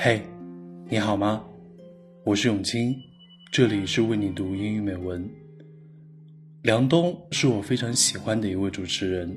[0.00, 0.22] 嘿，
[0.88, 1.44] 你好吗？
[2.22, 2.94] 我是永清，
[3.50, 5.28] 这里是为你读英语美文。
[6.62, 9.36] 梁冬是我非常喜欢的一位主持人，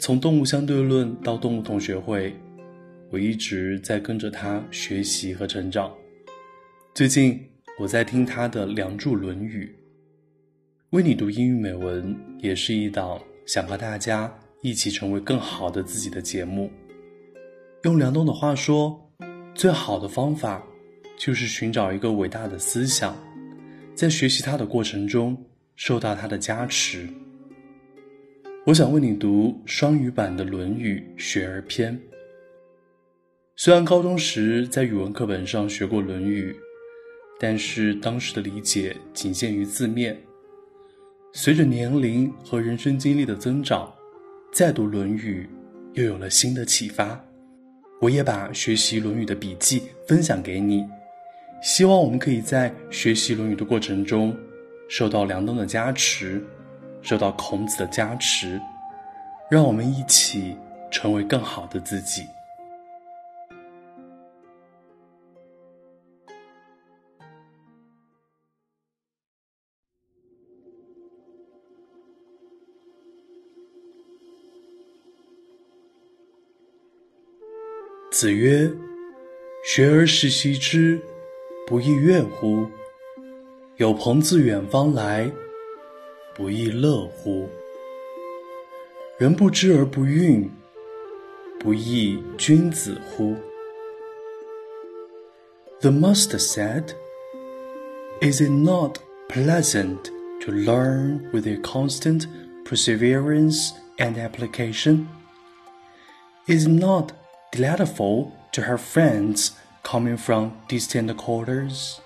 [0.00, 2.30] 从《动物相对论》到《动物同学会》，
[3.12, 5.94] 我一直在跟着他学习和成长。
[6.92, 7.40] 最近
[7.78, 9.66] 我在听他的《梁祝论语》，
[10.90, 16.68] 为你读英语美文也是一档想和大家一起成为更好的自己的节目。
[17.84, 19.06] 用梁冬的话说。
[19.54, 20.62] 最好的方法，
[21.18, 23.16] 就是寻找一个伟大的思想，
[23.94, 25.36] 在学习它的过程中
[25.76, 27.08] 受到它的加持。
[28.64, 31.94] 我想为你读双语版的《论语·学而篇》。
[33.56, 36.52] 虽然高中时在语文课本上学过《论语》，
[37.38, 40.16] 但是当时的理解仅限于字面。
[41.32, 43.92] 随着年龄和人生经历的增长，
[44.52, 45.48] 再读《论语》，
[45.98, 47.22] 又有了新的启发。
[48.00, 50.88] 我也把学习《论语》的笔记分享给你，
[51.60, 54.34] 希望我们可以在学习《论语》的过程中，
[54.88, 56.42] 受到梁冬的加持，
[57.02, 58.58] 受到孔子的加持，
[59.50, 60.56] 让我们一起
[60.90, 62.26] 成为更好的自己。
[78.20, 78.70] 子曰
[79.64, 81.00] ：“学而时习之，
[81.66, 82.68] 不亦说乎？
[83.78, 85.32] 有朋自远方来，
[86.34, 87.48] 不亦乐乎？
[89.16, 90.50] 人不知而不愠，
[91.58, 93.34] 不亦君子乎？”
[95.80, 96.90] The master said,
[98.20, 98.98] "Is it not
[99.30, 100.10] pleasant
[100.42, 102.26] to learn with a constant
[102.66, 105.06] perseverance and application?
[106.46, 107.12] Is not
[107.51, 109.51] delightful to her friends
[109.83, 111.99] coming from distant quarters?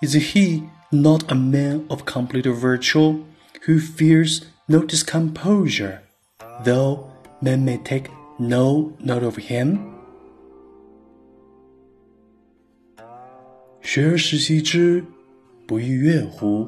[0.00, 3.24] Is he not a man of complete virtue
[3.66, 6.02] who fears no discomposure,
[6.64, 9.80] though men may take no note of him?
[13.82, 15.02] 学而时习之，
[15.66, 16.66] 不亦说乎？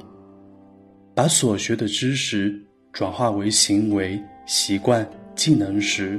[1.14, 5.06] 把所学的知识转化为行为、习惯、
[5.36, 6.18] 技能时，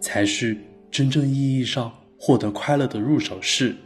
[0.00, 0.56] 才是
[0.90, 3.76] 真正意义上获得快乐的入手式。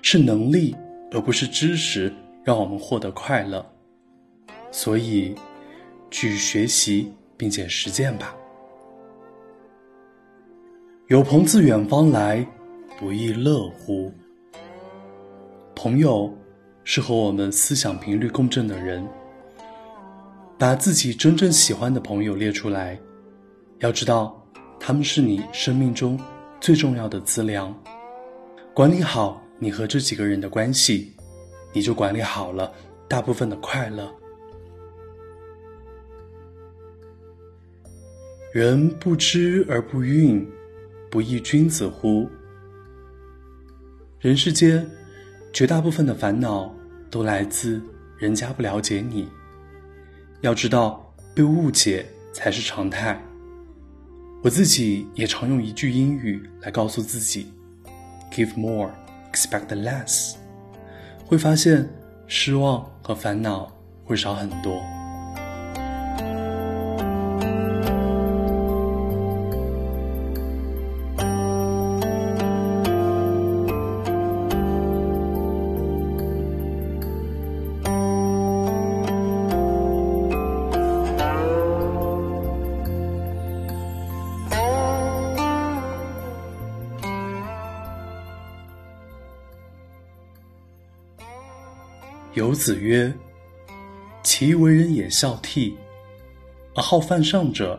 [0.00, 0.74] 是能力
[1.12, 2.12] 而不是知识
[2.42, 3.64] 让我们获得快乐，
[4.72, 5.32] 所以
[6.10, 8.34] 去学习并且实践吧。
[11.06, 12.44] 有朋自远方来，
[12.98, 14.12] 不亦乐乎？
[15.76, 16.36] 朋友
[16.82, 19.06] 是和我们思想频率共振的人。
[20.58, 22.98] 把自己真正喜欢的朋友列出来，
[23.78, 24.41] 要知道。
[24.84, 26.18] 他们是你生命中
[26.60, 27.72] 最重要的资粮，
[28.74, 31.14] 管理好你和这几个人的关系，
[31.72, 32.72] 你就管理好了
[33.06, 34.12] 大部分的快乐。
[38.52, 40.44] 人不知而不愠，
[41.08, 42.28] 不亦君子乎？
[44.18, 44.84] 人世间
[45.52, 46.74] 绝大部分的烦恼
[47.08, 47.80] 都来自
[48.18, 49.28] 人家不了解你。
[50.40, 53.16] 要知道，被误解才是常态。
[54.42, 57.52] 我自己也常用一句英语来告诉自己
[58.32, 58.90] ：“Give more,
[59.32, 60.34] expect less。”
[61.24, 61.88] 会发现
[62.26, 63.72] 失望和烦恼
[64.04, 64.82] 会少很多。
[92.34, 93.12] 有子曰
[94.24, 95.74] ：“其为人也孝悌，
[96.74, 97.78] 而好犯上者，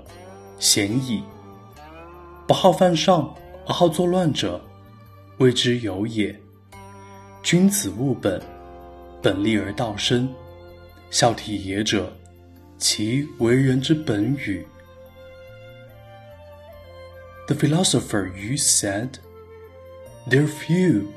[0.60, 1.24] 鲜矣；
[2.48, 3.34] 不好犯上
[3.66, 4.64] 而好作乱者，
[5.40, 6.40] 谓之有也。
[7.42, 8.40] 君子务本，
[9.24, 10.32] 本立而道生。
[11.10, 12.16] 孝悌也者，
[12.78, 14.64] 其为人之本与？”
[17.48, 19.14] The philosopher Yu said,
[20.30, 21.08] "There are few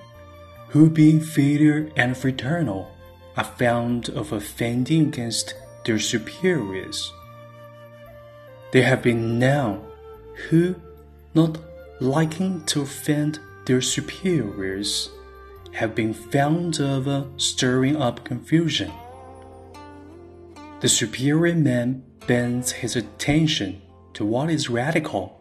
[0.72, 2.86] who, being filial and fraternal,
[3.36, 5.54] are found of offending against
[5.84, 7.12] their superiors.
[8.72, 9.82] There have been none
[10.48, 10.74] who,
[11.34, 11.58] not
[12.00, 15.10] liking to offend their superiors,
[15.72, 18.92] have been found of stirring up confusion.
[20.80, 23.82] The superior man bends his attention
[24.14, 25.40] to what is radical.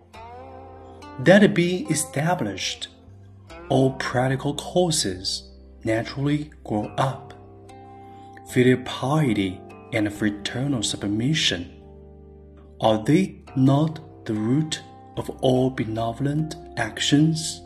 [1.19, 2.89] That be established,
[3.69, 5.49] all practical courses
[5.83, 7.24] naturally grow up.
[8.47, 9.59] Filial piety
[9.91, 11.65] and fraternal submission,
[12.79, 14.81] are they not the root
[15.15, 17.61] of all benevolent actions?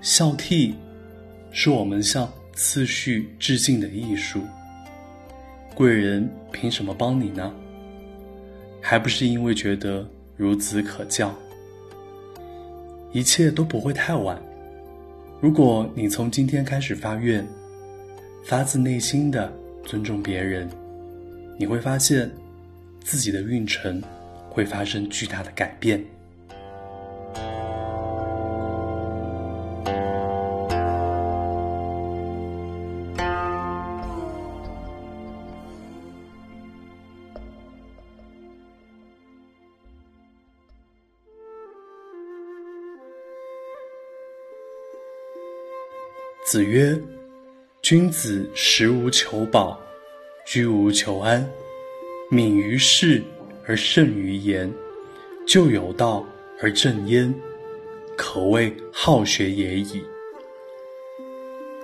[0.00, 0.74] 孝悌
[1.50, 4.40] 是我们向次序致敬的艺术。
[5.74, 7.52] 贵人凭什么帮你呢？
[8.80, 10.08] 还不是因为觉得
[10.38, 11.34] 孺子可教。
[13.12, 14.40] 一切都不会太晚。
[15.46, 17.46] 如果你从今天开始发愿，
[18.42, 19.48] 发自内心的
[19.84, 20.68] 尊重别人，
[21.56, 22.28] 你会发现
[23.04, 24.02] 自己的运程
[24.50, 26.04] 会发生巨大的改变。
[46.46, 46.96] 子曰
[47.82, 49.80] ：“君子食无求饱，
[50.46, 51.44] 居无求安，
[52.30, 53.20] 敏于事
[53.66, 54.72] 而慎于言，
[55.44, 56.24] 就有道
[56.62, 57.34] 而正焉，
[58.16, 60.04] 可谓好学也已。”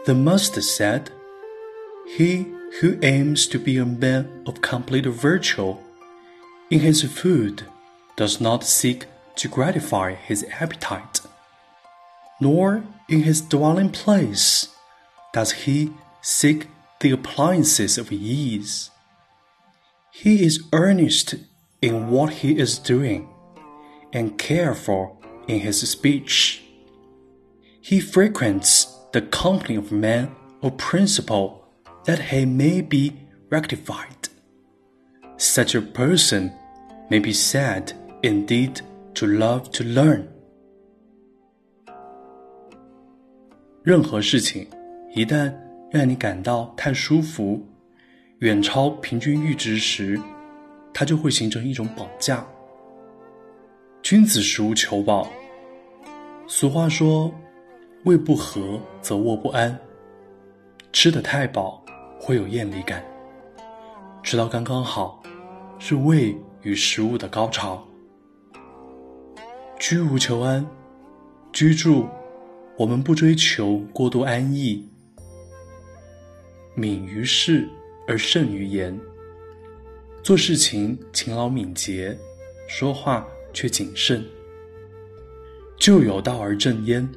[0.06, 1.06] The Master said,
[2.16, 2.46] "He
[2.80, 5.78] who aims to be a man of complete virtue
[6.68, 7.64] in his food
[8.16, 9.06] does not seek
[9.38, 11.21] to gratify his appetite."
[12.42, 14.68] Nor in his dwelling place
[15.32, 16.66] does he seek
[17.00, 18.90] the appliances of ease.
[20.12, 21.36] He is earnest
[21.80, 23.28] in what he is doing
[24.12, 26.62] and careful in his speech.
[27.80, 31.64] He frequents the company of men of principle
[32.04, 33.16] that he may be
[33.50, 34.28] rectified.
[35.36, 36.52] Such a person
[37.08, 37.92] may be said
[38.22, 38.80] indeed
[39.14, 40.31] to love to learn.
[43.84, 44.64] 任何事情，
[45.12, 45.52] 一旦
[45.90, 47.60] 让你感到太舒服，
[48.38, 50.20] 远超平均阈值时，
[50.94, 52.46] 它就会形成一种绑架。
[54.00, 55.28] 君子食无求饱。
[56.46, 57.32] 俗话说
[58.06, 59.76] ：“胃不和则卧不安。”
[60.92, 61.84] 吃得太饱
[62.20, 63.02] 会有厌离感，
[64.22, 65.20] 吃到刚刚好，
[65.80, 67.84] 是胃与食物的高潮。
[69.80, 70.64] 居无求安，
[71.52, 72.06] 居住。
[72.82, 74.84] 我们不追求过度安逸，
[76.74, 77.64] 敏于事
[78.08, 78.98] 而慎于言。
[80.20, 82.18] 做事情勤劳敏捷，
[82.68, 84.20] 说话却谨慎。
[85.76, 87.08] 就有道而正焉，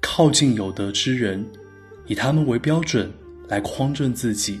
[0.00, 1.44] 靠近有德之人，
[2.06, 3.12] 以他们为标准
[3.48, 4.60] 来匡正自己。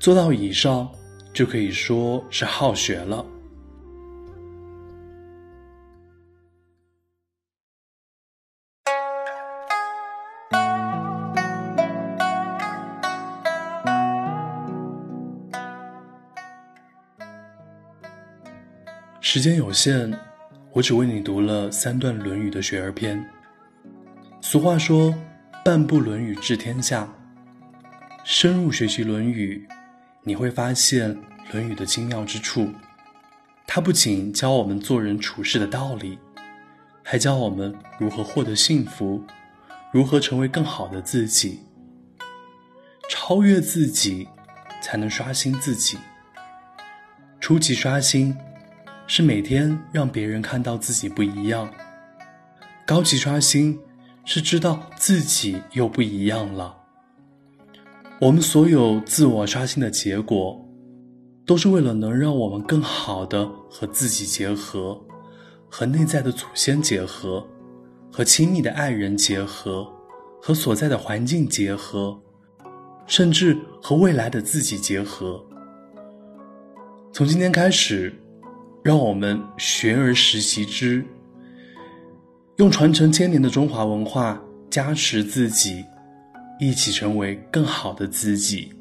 [0.00, 0.90] 做到以上，
[1.32, 3.24] 就可以说是好学了。
[19.30, 20.10] 时间有限，
[20.72, 23.22] 我只为你读了三段《论语》的学而篇。
[24.40, 25.14] 俗话说
[25.62, 27.06] ：“半部《论语》治天下。”
[28.24, 29.68] 深入学习《论语》，
[30.22, 31.14] 你会发现
[31.52, 32.72] 《论语》的精妙之处。
[33.66, 36.18] 它不仅教我们做人处事的道理，
[37.02, 39.22] 还教我们如何获得幸福，
[39.92, 41.60] 如何成为更好的自己。
[43.10, 44.26] 超越自己，
[44.80, 45.98] 才能刷新自己。
[47.38, 48.34] 初级刷新。
[49.10, 51.66] 是每天让别人看到自己不一样，
[52.86, 53.76] 高级刷新
[54.26, 56.76] 是知道自己又不一样了。
[58.20, 60.62] 我们所有自我刷新的结果，
[61.46, 65.00] 都是为了能让我们更好的和自己结合，
[65.70, 67.42] 和内在的祖先结合，
[68.12, 69.90] 和亲密的爱人结合，
[70.42, 72.20] 和所在的环境结合，
[73.06, 75.42] 甚至和未来的自己结合。
[77.10, 78.14] 从今天开始。
[78.82, 81.04] 让我们学而时习之，
[82.56, 85.84] 用传承千年的中华文化加持自己，
[86.58, 88.72] 一起成为更好的自己。